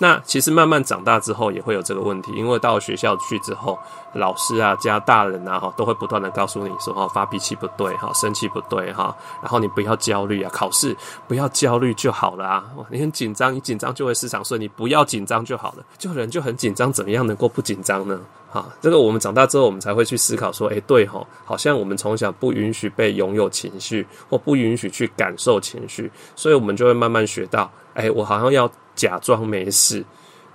[0.02, 3.78] 那其实慢慢长大之后也会有这个问题，因为到学校去之后，
[4.14, 10.96] 老师啊加大人啊哈都会不断的告诉你说哈发脾气不对哈生气不对哈，然后你不要焦虑啊考试
[11.28, 18.20] 不要焦虑就好了啊你很紧张你紧张就会失常所以你不要紧张就好了，就人就很紧张怎么样能够不紧张呢？
[18.50, 28.72] 哈这个我们长大之后我们才会去思考说哎对哈好像我们从小不允许被拥有情绪或不允许去感受情绪，所以我们就会慢慢学到哎我好像要。
[29.00, 30.04] 假装没事，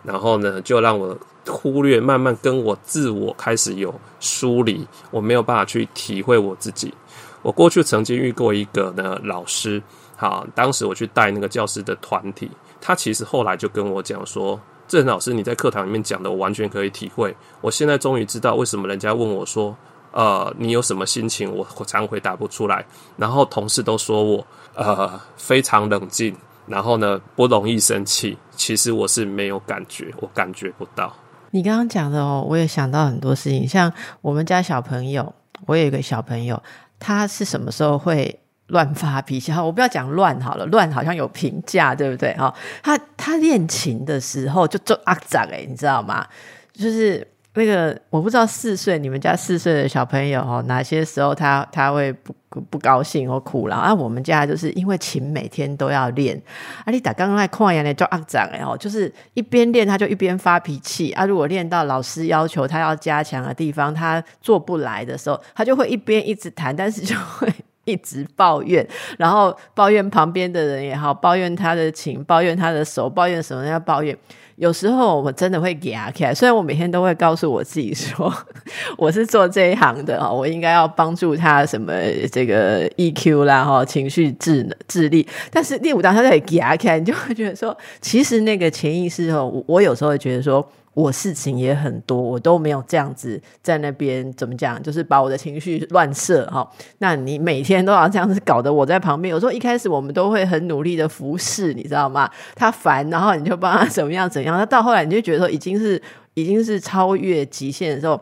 [0.03, 6.93] 然后呢，就让我忽略，慢慢跟我自我开始有疏离，我没有办法去体会我自己。
[7.41, 9.83] 我过去曾经遇过一个呢老师，
[10.17, 12.51] 好，当时我去带那个教师的团体，
[12.83, 17.35] 他其实后来就跟我讲说，郑老师你在课堂里面讲的，我完全可以体会。
[17.63, 19.75] 我现在终于知道为什么人家问我说，
[20.13, 21.51] 呃，你有什么心情？
[21.55, 22.85] 我常回答不出来。
[23.17, 26.35] 然后同事都说我，呃，非常冷静，
[26.67, 28.39] 然后呢，不容易生气。
[28.57, 31.15] 其实我是没有感觉，我感觉不到。
[31.51, 35.35] 你刚刚讲的哦，我也想到很多事情，像我们家小朋友，
[35.67, 36.63] 我有一个小朋友，
[36.99, 38.41] 他是什么时候会？
[38.69, 42.33] 乱发脾气，好，我不要讲乱好了，乱好像有评价，对不对？
[42.39, 46.27] 哈，他他练琴的时候就就阿长哎，你知道吗？
[46.73, 53.77] 就是那个我不知道四岁，你们家四岁的小朋友哈，哪些时候他他会不不高兴或哭了？
[53.77, 56.41] 啊，我们家就是因为琴每天都要练，
[56.85, 61.25] 啊，你打刚刚在看眼呢就阿长哎哦，就是一边练他就一边发脾气啊。
[61.25, 67.53] 如果练到老师要求他要加强的地方，他做不来的时候，他就会一边一直弹，但是就会。
[67.87, 68.83] 一直抱怨，
[69.19, 74.17] 然后抱怨旁边的人也好，抱怨他的琴，抱怨他的手，抱怨什么要抱怨。
[74.57, 78.33] 有时候我真的会给他看，虽然我每天都会告诉我自己说
[78.97, 81.93] 我是做这一行的哈，我应该要帮助他什么
[82.31, 90.67] 这个 EQ 啦哈，情绪智智力，但是第五当他在给他看，你就会觉得说，其实那个潜意识哦，我有时候会觉得说。
[90.95, 96.69] 我事情也很多，我都没有这样子在那边怎么讲，就是把我的情绪乱射哈。
[96.99, 102.31] 那你每天都要这样子搞得我在旁边，有时候一开始我们都会很努力的服侍，你知道吗？
[102.55, 104.57] 他烦，然后你就帮他怎么样怎样。
[104.57, 106.01] 那到后来你就觉得说已经是
[106.35, 108.21] 已经是超越极限的时候，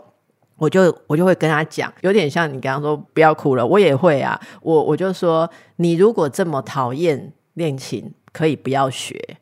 [0.56, 4.40] 我就我就会跟他讲，有点像你刚刚说不要哭了，我也会啊。
[4.62, 9.36] 我我就说你如果这么讨厌练琴，可以不要学。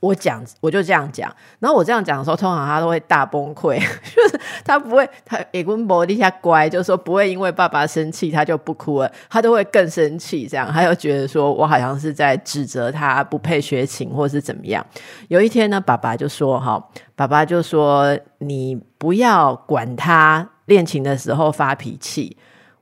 [0.00, 1.34] 我讲，我就这样讲。
[1.58, 3.76] 然后我这样讲的时候，通常他都会大崩溃，
[4.14, 10.46] 就是他不会，他也跟伯利下乖，就是说不会因为爸爸生气他就不哭了，他都会更生气。
[10.46, 14.86] 这样，他就觉得说我好像是在指责他不配学琴，或是怎么样。
[15.26, 16.80] 有一天呢，爸爸就说：“哈，
[17.16, 22.36] 爸爸就说你不要管他练琴的时候发脾气。”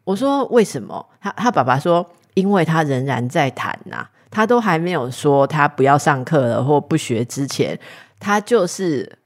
[0.05, 7.79] 我说：“为什么？”他他爸爸说：“因为他仍然在弹呐。”他都还没有说他不要上课了或不学之前，
[8.20, 9.18] 他就是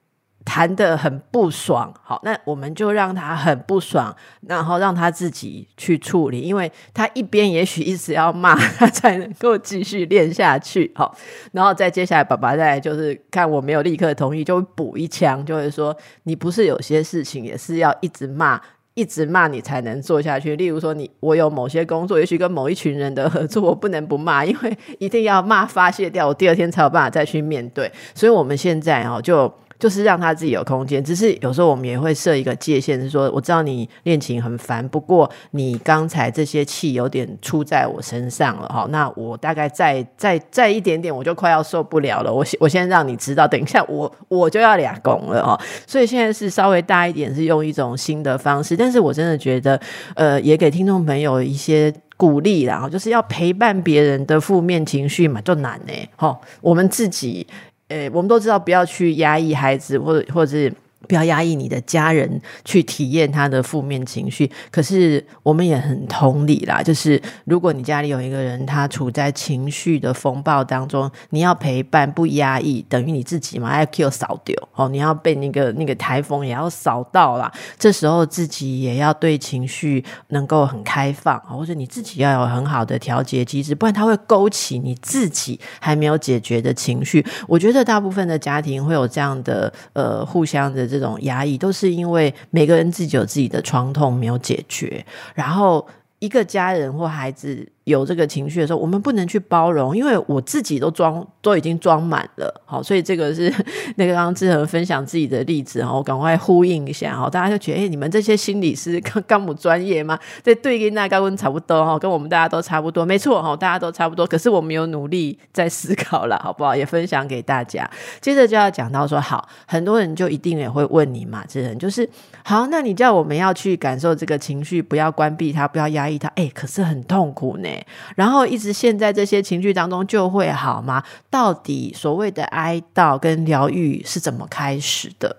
[0.44, 1.92] 谈的很不爽。
[2.00, 10.92] 好，那我们就让他很不爽，然后让他自己去处理，因为他一边也许一直要骂他才能够继续练下去。
[10.94, 11.12] 好，
[11.50, 18.60] 然后再接下来，爸爸再就是看我没有立刻同意，就补一枪，就会说你不是有些事情也是要一直骂。
[18.94, 20.56] 一直骂你才能做下去。
[20.56, 27.90] 例如说，你我有某些工作，也许跟某一群人的合作，我不能不骂，因为一定要骂发泄掉，我第二天才有办法再去面对。
[28.14, 29.52] 所以，我们现在哦，就。
[29.80, 42.30] 就是让他自己有空间，只是有时候我们也会设一个界限，是说我知道你练琴很烦，不过你刚才这些气有点出在我身上了哈，那我大概再再再一点点，我就快要受不了了。
[42.32, 49.80] 我我先让你知道，等一下我我就要俩拱了哈，所以现在是稍微大一点，是用一种新的方式，但是我真的觉得，
[50.14, 57.46] 呃，也给听众朋友一些鼓励然后就是要陪伴别人的负面情绪嘛，就难呢，哈，我们自己。
[57.90, 60.72] 呃，我们都知道不要去压抑孩子，或者或者是。
[61.08, 64.50] 不要压抑你的家人去体验他的负面情绪。
[64.70, 77.50] 可是我们也很同理啦，就是如果你家里有一个人，他处在情绪的风暴当中，你要陪伴不压抑，等于你自己嘛，I Q 扫掉哦，你要被那个那个台风也要扫到啦。
[77.78, 87.24] 这时候自己也要对情绪能够很开放，或者你自己要有很好的调节机制，不然它会勾起你自己还没有解决的情绪。
[87.48, 90.89] 我觉得大部分的家庭会有这样的呃互相的。
[90.90, 95.86] 这种压抑都是因为每个人自己有自己的创痛没有解决，然后
[96.18, 97.66] 一个家人或孩子。
[97.90, 103.52] 有这个情绪的时候，我们不能去包容，因为我自己都装都已经装满了，好，所以这个是
[103.96, 110.18] 那个刚刚志恒分享自己的例子，哈，我赶快呼应一下，哈，大家就觉得，哎，你们这些心理师刚刚不专业吗？
[110.42, 116.74] 这对跟那高温差不多，哈，跟我们大家都差不多，没错，哈，大家都差不多，可是我们有努力在思考了，好不好？
[116.74, 117.88] 也分享给大家。
[118.20, 122.08] 接着就要讲到说，好，很多人就一定也会问你嘛，志恒就是
[122.44, 127.68] 好，那你叫我们要去感受这个情绪，不要关闭它，不要压抑它，哎，可是很痛苦呢。
[128.16, 131.02] 然后一直陷在这些情绪当中就会好吗？
[131.30, 135.36] 到底所谓的哀悼跟疗愈是怎么开始的？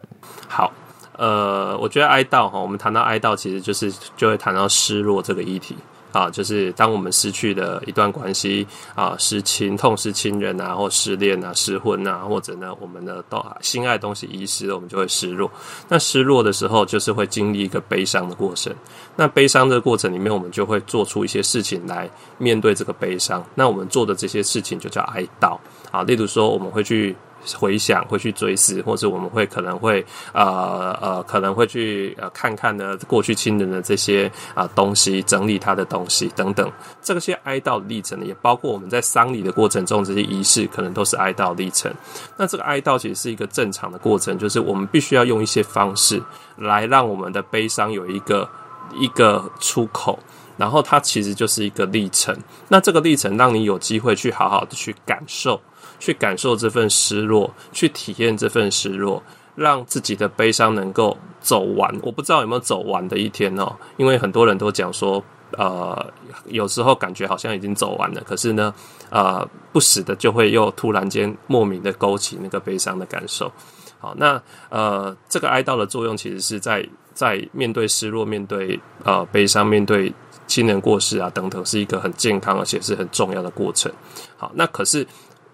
[0.48, 0.72] 好，
[1.18, 5.76] 呃，我觉得哀悼哈，我们谈到哀悼，其实就是就会谈到失落这个议题。
[6.12, 15.50] 啊，就是当我们失去了一段关系啊，失亲、痛失亲人啊，或失恋啊、失婚啊，或者呢，我们的都心爱的东西遗失了，我们就会失落。
[15.88, 18.74] 那失落的时候，就是会经历一个悲伤的过程。
[19.16, 23.44] 那悲伤的过程里面，我们就会做出一些事情来面对这个悲伤。
[23.56, 25.58] 那我们做的这些事情就叫哀悼
[25.92, 26.04] 啊。
[26.04, 27.16] 例如说，我们会去
[27.58, 36.72] 回想，会去追思，或者我们会可能会呃呃，可能会去呃看看呢过去亲人的这些啊东西，整理他的东西等等。
[37.02, 41.92] 这些哀悼历程呢也包括我们在丧礼的过程中，这些仪式可能都是哀悼历程。
[42.38, 46.22] 那这个哀悼其实是一个正常的过程，就是我们必须要用一些方式
[46.58, 48.48] 来让我们的悲伤有一个
[48.94, 50.18] 一个出口。
[50.58, 55.60] 然后它其实就是一个历程，那这个历程让你有机会去好好的去感受，
[56.02, 59.22] 去感受这份失落，去体验这份失落，
[59.56, 61.96] 让自己的悲伤能够走完。
[62.02, 66.12] 我不知道有没有走完的一天哦，因为很多人都讲说，呃，
[66.48, 68.74] 有时候感觉好像已经走完了，可是呢，
[69.12, 73.52] 呃，不死的就会又突然间莫名的勾起那个悲伤的感受。
[74.00, 76.84] 好，那呃，这个哀悼的作用其实是在
[77.14, 80.12] 在面对失落、面对呃悲伤、面对。
[80.48, 83.90] 亲人过世啊，等等，是一个很健康而且是很重要的过程。
[84.36, 85.08] 好，那可是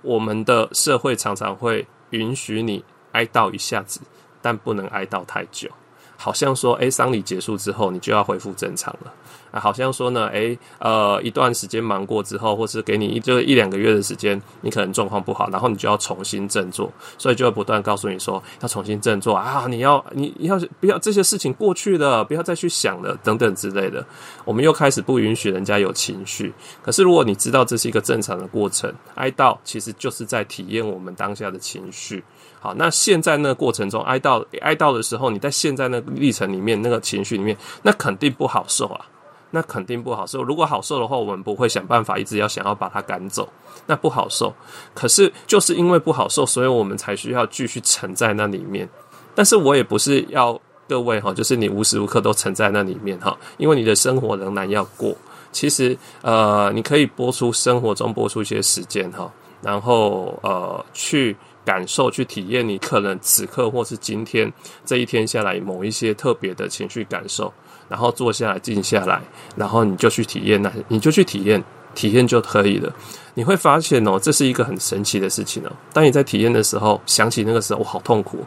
[0.08, 4.00] 我们的社会常常会允许你哀悼一下子，
[4.42, 5.70] 但不能哀悼太久。
[6.16, 9.14] 好像说，哎，丧礼结束之后，你就要恢复正常了。
[9.60, 24.06] 好像说呢，诶，呃，一段时间忙过之后，或是给你一就一两个月的时间，你可能状况不好，然后你就要重新振作，所以就会不断告诉你说要重新振作啊，你要你要不要这些事情过去了，不要再去想了，等等之类的。
[24.46, 26.54] 我们又开始不允许人家有情绪。
[26.82, 32.24] 可是如果你知道这是一个正常的过程，哀悼其实就是在体验我们当下的情绪。
[32.60, 39.06] 好，那现在那个过程中哀悼哀悼的时候，你在现在那个历程里面那个情绪里面，那肯定不好受啊。
[39.52, 40.44] 那肯定不好受。
[40.44, 43.48] 如果好受的话，我们不会想办法一直要想要把它赶走。
[43.86, 44.54] 那不好受。
[44.94, 48.88] 可是就是因为不好受，所以我们才需要继续沉在那里面。
[49.34, 55.16] 但是我也不是要各位哈，就是你无时无刻都沉在那里面哈，因为你的生活仍然要过。
[55.52, 59.32] 其实呃，你可以播出生活中播出一些时间哈，
[59.62, 64.52] 然后呃去感受、去体验你可能此刻或是今天
[64.86, 67.52] 这一天下来某一些特别的情绪感受。
[67.90, 69.22] 然后坐下来，静下来，
[69.56, 71.64] 然后你就去体验那，你就去体验，
[71.96, 72.94] 体验就可以了。
[73.34, 75.72] 你会发现哦，这是一个很神奇的事情哦。
[75.94, 78.40] 当你在体验的时候，想起那个时候，我好痛苦。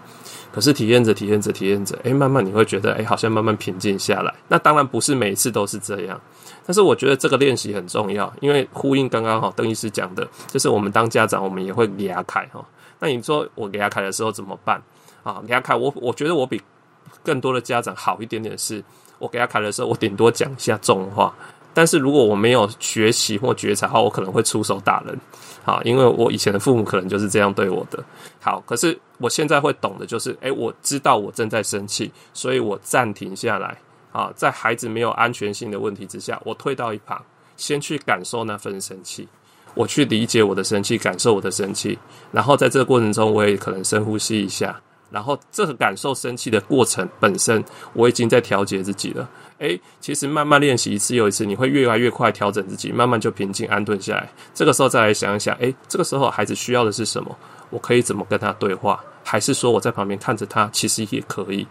[0.52, 4.34] 可是体验着，体验着，体验着，哎，慢慢你会觉得，哎，好像慢慢平静下来。
[4.48, 6.20] 那当然不是每一次都是这样，
[6.66, 12.60] 但是我觉得这个练习很重要，因为呼应刚刚哈邓医师讲的，就是我们当家长，我们也会牙开哈。
[12.98, 14.82] 那你说我牙开的时候怎么办
[15.22, 15.40] 啊？
[15.46, 16.60] 牙开，我我觉得我比
[17.22, 18.82] 更多的家长好一点点是。
[19.20, 21.32] 我给他开的时候，我顶多讲一下重话，
[21.72, 25.16] 但是如果我没有学习或觉察的话，我可能会出手打人，
[25.62, 28.02] 好，因为我以前的父母可能就是这样对我的。
[28.40, 33.76] 好，可是我现在会懂的就是，诶，我知道我正在生气，所以我暂停下来，
[34.10, 37.22] 啊，在孩子没有安全性的问题之下，我退到一旁，
[37.56, 39.28] 先去感受那份生气，
[39.74, 41.98] 我去理解我的生气，感受我的生气，
[42.32, 44.80] 然后在这个过程中，我也可能深呼吸一下。
[45.10, 49.28] 然后，这个感受生气的过程本身，我已经在调节自己了。
[49.58, 54.30] 诶，其实慢慢练习一次又一次，你会越来越快调整自己，慢慢就平静安顿下来。
[54.54, 57.36] 这个时候再来想一想，诶，这个时候孩子需要的是什么？
[57.68, 58.98] 我可以怎么跟他对话？
[59.22, 61.66] 还是说我在旁边看着他，其实也可以，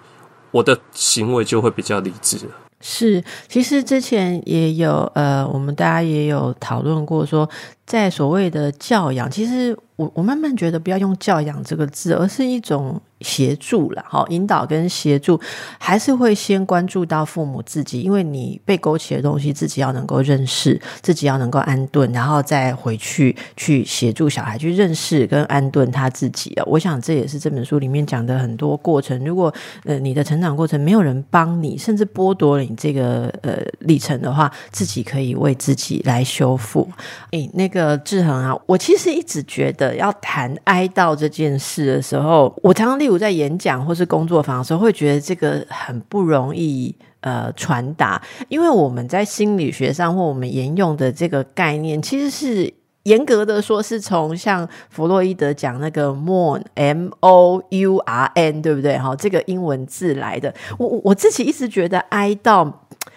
[0.51, 2.51] 我的行为就会比较理智了。
[2.81, 7.49] 是，其实之前也有呃，我们大家也有讨论过，说
[7.89, 13.01] 在所谓的教养，其实我我慢慢觉得不要用教养这个字，而是一种。
[13.21, 15.37] 协助了，好引导跟协助，
[15.77, 26.63] 还是会先关注到父母自己，因为你被勾起的东西，自己要能够认识，自己要能够安顿，然后再回去去协助小孩去认识跟安顿他自己啊。
[26.65, 29.21] 我想这也是这本书里面讲的很多过程。
[29.25, 36.89] 如果呃你的成长过程没有人帮你，甚至剥夺了你这个呃历程的话，自己可以为自己来修复。
[37.31, 58.97] 诶，那个的志恒啊，我其实一直觉得要谈哀悼这件事的时候，我常常例如在演讲或是工作坊的时候，会觉得这个很不容易呃传达，因为我们在心理学上或我们沿用的这个概念，其实是严格的说是从像弗洛伊德讲那个 mourn m o u r n 对不对？
[58.97, 60.53] 哈，这个英文字来的。
[60.77, 62.71] 我我自己一直觉得哀悼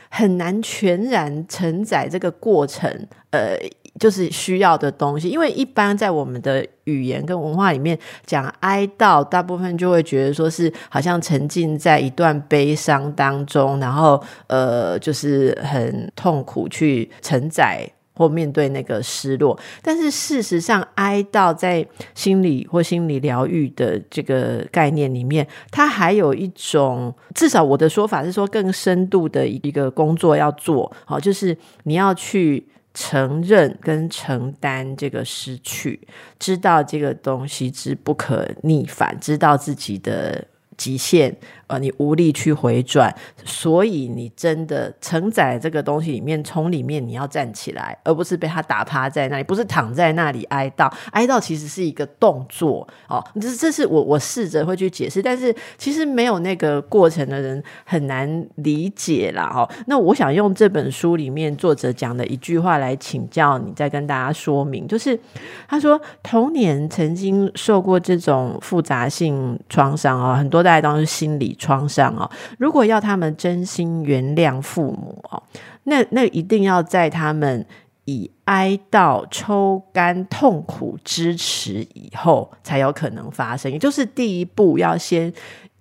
[0.08, 3.56] 很难全然承载这个过程，呃。
[4.00, 19.56] 就是需要的东西，因为一般在我们的语言跟文化里面讲哀悼，大部分就会觉得说是好像沉浸在一段悲伤当中，然后呃，就是很痛苦去承载或面对那个失落。
[19.82, 32.66] 但是事实上，哀悼在心理或心理疗愈的这个概念里面，它还有一种，至少我的说法是说更深度的一个工作要做好，就是你要去。
[32.94, 36.00] 承认跟承担这个失去，
[36.38, 41.36] 知道这个东西之不可逆反，知道自己的极限。
[41.68, 50.92] 呃，你无力去回转，所以你真的承载这个东西里面，从里面你要站起来，而不是被他打趴在那里，不是躺在那里哀悼。
[51.12, 59.48] 哀悼其实是一个动作哦，这这是我我试着会去解释，但是其实没有那个过程的人很难理解啦。
[59.48, 59.68] 哈。
[59.86, 65.18] 那我想用这本书里面作者讲的一句话来请教你，再跟大家说明，就是
[65.66, 71.56] 他说童年曾经受过这种复杂性创伤啊，很多大家都是心理。
[71.62, 75.40] 创伤哦，如果要他们真心原谅父母哦，
[75.84, 77.64] 那那一定要在他们
[78.06, 83.70] 以哀悼抽干痛苦支持以后，才有可能发生。
[83.70, 85.32] 也就是第一步，要先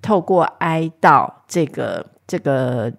[0.04, 2.94] 透过哀悼这个这个。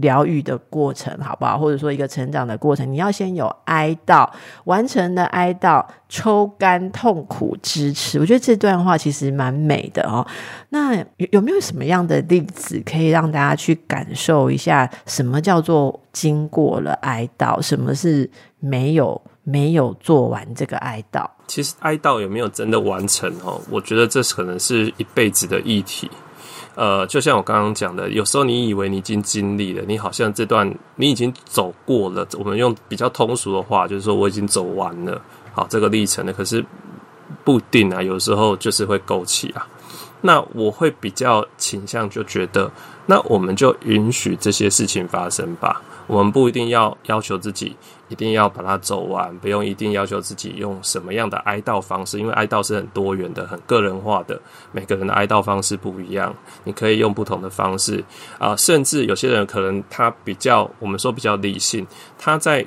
[0.00, 1.58] 疗愈的过程，好不好？
[1.58, 4.28] 或者说一个成长的过程，你要先有哀悼，
[4.64, 8.18] 完成的哀悼，抽干痛苦支持。
[8.18, 10.26] 我觉得这段话其实蛮美的哦。
[10.70, 18.28] 那有有没有什么样的例子可以让大家去感受一下，什么叫做经过了哀悼，什么是
[18.58, 21.26] 没有没有做完这个哀悼？
[21.46, 23.28] 其实哀悼有没有真的完成？
[23.44, 26.10] 哦，我觉得这可能是一辈子的议题。
[26.80, 30.66] 呃，就像我刚刚讲的，有时候你以为你已经经历了，你好像这段
[30.96, 32.26] 你已经走过了。
[32.38, 35.20] 我们用比较通俗的话，就是说我已经走完了，
[35.52, 36.32] 好这个历程了。
[36.32, 36.64] 可是
[37.44, 39.68] 不一定啊，有时候就是会勾起啊。
[40.22, 42.72] 那我会比较倾向就觉得，
[43.04, 45.82] 那我们就允许这些事情发生吧。
[46.06, 47.76] 我们不一定要要求自己。
[48.10, 54.38] 一定要把它走完，不用一定要求自己用什么样的哀悼方式，因为哀悼是很多元的、很个人化的，
[54.72, 56.34] 每个人的哀悼方式不一样，
[56.64, 58.04] 你可以用不同的方式
[58.38, 61.86] 啊，甚至有些人可能他比较，我们说比较理性，
[62.18, 62.66] 他在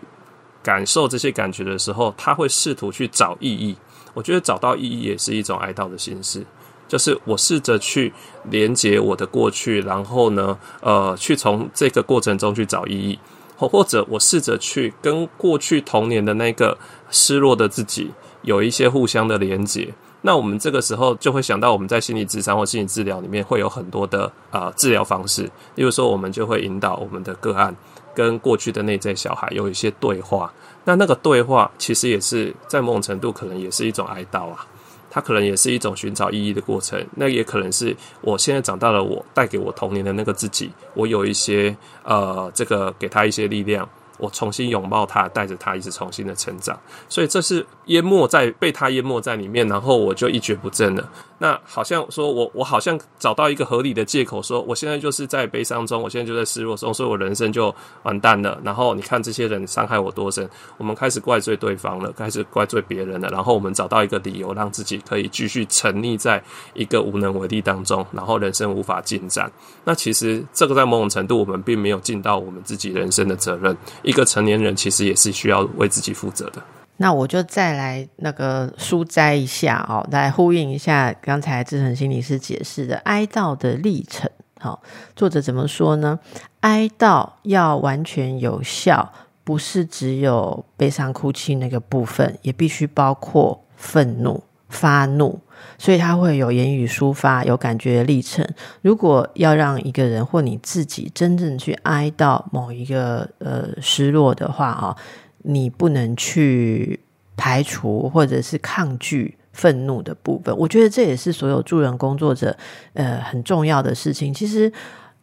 [0.63, 3.75] 感受这些感觉的时候，他会试图去找意义。
[4.13, 6.45] 我觉得找到意义也是一种哀悼的形式，
[6.87, 8.13] 就是我试着去
[8.49, 13.19] 连接我的过去，然后呢，呃，去从这个过程中去找意义。
[13.67, 16.77] 或者我试着去跟过去童年的那个
[17.09, 18.11] 失落的自己
[18.41, 25.43] 有一些互相的连接，那我们这个时候就会想到我们在心理智商或心理治疗里面会有很多的啊治疗方式，
[25.75, 27.75] 例如说我们就会引导我们的个案
[28.13, 30.53] 跟过去的内在小孩有一些对话，
[30.85, 34.65] 那那个对话其实也是在某种程度可能也是一种哀悼啊。
[35.13, 43.87] 它可能也是一种寻找意义的过程，那也可能是我现在长大了，我带给我童年的那个自己，我有一些呃，这个给他一些力量。
[44.17, 51.09] 我重新拥抱他，带着他一直重新的成长，所以这是淹没在被他淹没在里面，然后我就一蹶不振了。
[51.39, 58.57] 那好像说我我好像找到一个合理的借口，说我现在就是在悲伤中，我现在就在失落中，所以我人生就完蛋了。
[58.63, 63.27] 然后你看这些人伤害我多深，我们开始怪罪对方了，开始怪罪别人了。
[63.29, 66.41] 然后我们找到一个理由，让自己可以继续沉溺在
[66.73, 69.51] 一个无能为力当中，然后人生无法进展。
[69.83, 73.75] 那其实这个在某种程度，我们并没有尽到我们自己人生的责任。
[74.03, 76.61] 一个成年人其实也是需要为自己负责的。
[76.97, 84.29] 那我就再来那个书摘一下哦，来呼应一下刚才志成心理师解释的哀悼的历程。
[84.59, 84.81] 好，
[85.15, 86.19] 作者怎么说呢？
[86.61, 89.11] 哀悼要完全有效，
[89.43, 95.39] 不是只有悲伤哭泣那个部分，也必须包括愤怒、发怒。
[95.77, 98.47] 所以他会有言语抒发、有感觉的历程。
[98.81, 104.95] 如果要让一个人或你自己真正去哀悼某一个呃失落的话，哈，
[105.39, 106.99] 你不能去
[107.35, 110.55] 排除或者是抗拒愤怒的部分。
[110.57, 112.55] 我觉得这也是所有助人工作者
[112.93, 114.33] 呃很重要的事情。
[114.33, 114.71] 其实，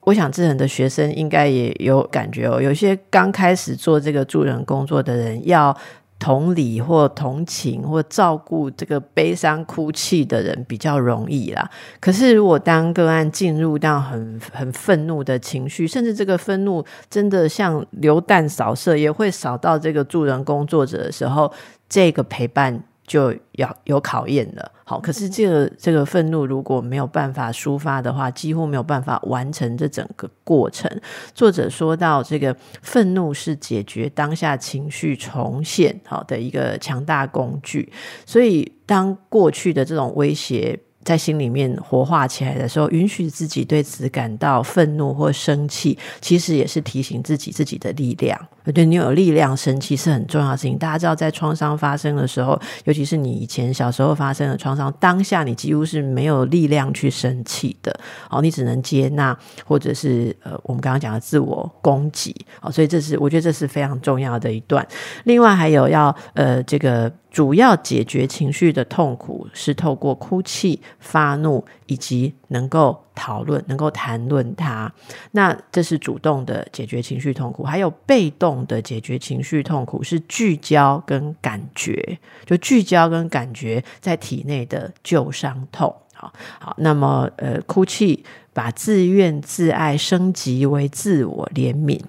[0.00, 2.60] 我想智能的学生应该也有感觉哦。
[2.60, 5.76] 有些刚开始做这个助人工作的人要。
[6.20, 11.68] 同理或同情或照顾这个悲伤哭泣的人比较容易啦。
[11.98, 21.52] 可是如果当个案进入到很很愤怒的情绪，甚至这个愤怒真的像流弹扫射，也会扫到这个助人工作者的时候，
[21.88, 22.80] 这个陪伴。
[23.10, 30.90] 就要有考验了，好，可是这个这个愤怒如果没有办法抒发的话，几乎没有办法完成这整个过程。
[31.32, 37.92] 作者说到，这个愤怒是解决当下情绪重现好的一个强大工具，
[38.26, 40.76] 所以当过去的这种威胁。
[41.02, 48.38] 在心里面活化起来的时候，允许自己对此感到愤怒或生气，其实也是提醒自己自己的力量。
[48.70, 50.78] 我觉得你有力量生气是很重要的事情。
[50.78, 57.92] 大家知道，在创伤发生的时候，尤其是你以前小时候发生的创伤，当下你几乎是没有力量去生气的。
[58.30, 62.32] 哦，你只能接纳，或者是呃，我们刚刚讲的自我攻击。
[62.62, 64.86] 哦，所以这是我觉得这是非常重要的一段。
[65.24, 74.92] 另外还有要呃，这个主要解决情绪的痛苦是透过哭泣、发怒以及能够讨论、能够谈论它。
[75.32, 85.94] 那这是主动的解决情绪痛苦，还有被动的解决情绪痛苦是聚焦跟感觉，就聚焦跟感觉在体内的旧伤痛。
[86.14, 92.00] 好，好，那么呃，哭泣把自怨自艾升级为自我怜悯，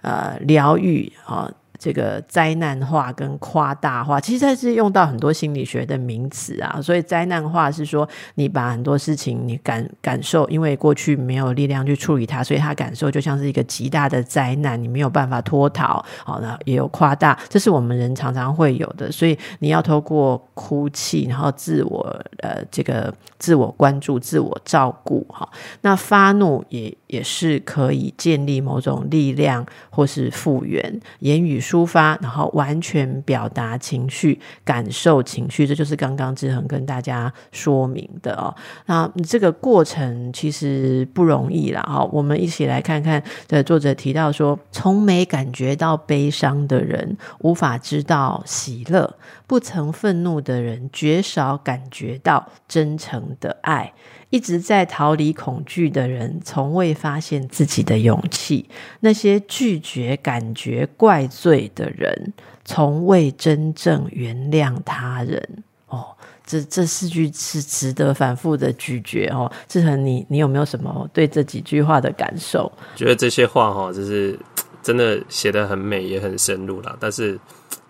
[0.00, 1.52] 呃，疗愈啊。
[1.82, 6.80] 这个灾难化跟夸大化，其实它是用到很多心理学的名词啊。
[6.80, 16.04] 所以灾难化是说，你把很多事情你感感受，因为过去没有力量去处理它，所以它感受就像是一个极大的灾难，你没有办法脱逃。
[16.24, 19.10] 好，那也有夸大，这是我们人常常会有的。
[19.10, 25.26] 所以你要透过哭泣，然后自我呃这个自我关注、自我照顾。
[25.28, 25.48] 哈，
[25.80, 31.60] 那发怒也也是可以建立某种力量或是复原言语。
[31.72, 38.54] 抒发，然后完全表达情绪、感受情绪，这就是刚刚志恒跟大家说明的哦。
[38.84, 42.04] 那这个过程其实不容易了哈。
[42.12, 49.10] 我们一起来看看，的作者提到说，从没感觉到悲伤的人，无法知道喜乐；
[49.46, 53.94] 不曾愤怒的人，绝少感觉到真诚的爱。
[54.32, 58.64] 一直在逃离恐惧的人，从未发现自己的勇气；
[59.00, 62.32] 那些拒绝感觉怪罪的人，
[62.64, 65.62] 从未真正原谅他人。
[65.88, 66.16] 哦，
[66.46, 69.52] 这这四句是值得反复的咀嚼哦。
[69.68, 72.72] 志恒，你你有没有什么对这几句话的感受？
[72.96, 74.38] 觉得这些话哈，就是
[74.82, 76.96] 真的写的很美，也很深入啦。
[76.98, 77.38] 但是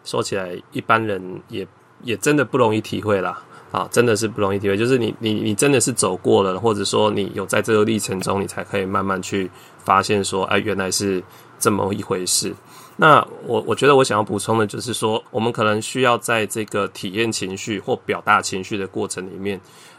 [0.02, 1.64] 说起来，一般人也
[2.02, 3.40] 也真的不容易体会啦。
[3.72, 9.50] 啊，真的是不容易体会，就是你你你真的是走过了，或者说你有在这个历程中，你才可以慢慢去
[9.82, 11.24] 发现说，哎，原来是
[11.58, 12.54] 这么一回事。
[12.96, 19.58] 那我我觉得我想要补充的就是说，我们可能需要在这个体验情绪或表达情绪的过程里面，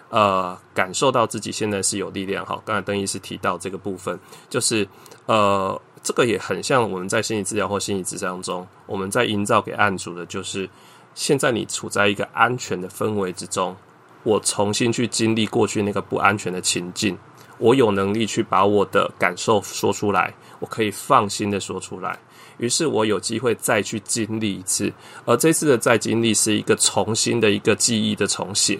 [0.09, 2.45] 呃，感受到自己现在是有力量。
[2.45, 4.19] 好，刚才邓医师提到这个部分，
[4.51, 4.88] 就是
[5.26, 10.69] 呃，这个也很像我们在心理治疗或心理治疗中，我们在营造给案主的就是。
[11.16, 13.76] 现在你处在一个安全的氛围之中，
[14.24, 17.18] 我重新去经历过去那个不安全的情境，
[17.57, 22.18] 我有能力去把我的感受说出来，我可以放心的说出来。
[22.57, 24.91] 于是我有机会再去经历一次，
[25.26, 28.80] 而这次的再经历是一个重新的一个记忆的重写。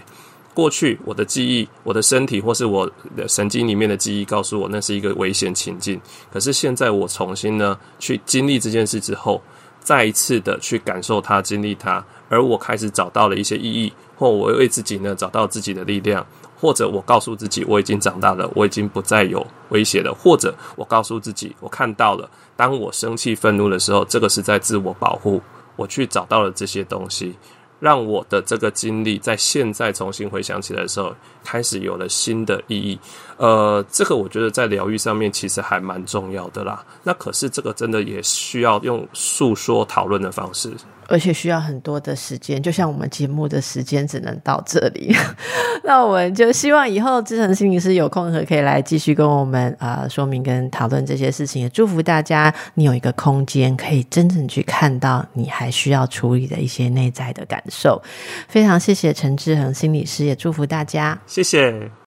[0.53, 5.99] 过去我的记忆，我的身体或是我的神经里面的记忆告诉我那是一个危险情境，
[6.31, 9.41] 可是现在我重新呢去经历这件事之后，
[9.84, 12.03] 再一次的去感受它，经历它。
[12.29, 16.25] 而我开始找到了一些意义，或我为自己呢找到自己的力量，
[16.59, 25.41] 或者我告诉自己我已经长大了，我已经不再有威胁了，或者我告诉自己我看到了，当我生气愤怒的时候，这个是在自我保护。
[25.75, 27.36] 我去找到了这些东西，
[27.79, 32.99] 让我的这个经历在现在重新回想起来的时候，开始有了新的意义。
[33.43, 36.81] 呃，这个我觉得在疗愈上面其实还蛮重要的啦。
[37.03, 40.71] 那可是这个真的也需要用诉说讨论的方式。
[41.09, 45.13] 而且需要很多的时间，就像我们节目的时间只能到这里。
[45.83, 51.61] 那我们就希望以后志成心理师有空可以来继续跟我们啊说明跟讨论这些事情。
[51.61, 58.01] 也祝福大家，你有一个空间可以真正去看到你还需要处理的一些内在的感受。
[58.47, 61.91] 非常谢谢陈志恒心理师，也祝福大家，谢谢。